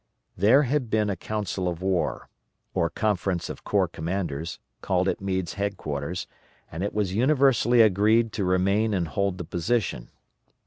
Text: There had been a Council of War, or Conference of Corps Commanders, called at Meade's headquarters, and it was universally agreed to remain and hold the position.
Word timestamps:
There 0.35 0.63
had 0.63 0.89
been 0.89 1.11
a 1.11 1.15
Council 1.15 1.67
of 1.67 1.79
War, 1.79 2.27
or 2.73 2.89
Conference 2.89 3.49
of 3.51 3.63
Corps 3.63 3.87
Commanders, 3.87 4.57
called 4.81 5.07
at 5.07 5.21
Meade's 5.21 5.53
headquarters, 5.53 6.25
and 6.71 6.81
it 6.81 6.91
was 6.95 7.13
universally 7.13 7.83
agreed 7.83 8.33
to 8.33 8.43
remain 8.43 8.95
and 8.95 9.07
hold 9.09 9.37
the 9.37 9.43
position. 9.45 10.09